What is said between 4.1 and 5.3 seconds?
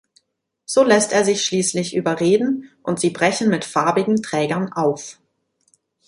Trägern auf.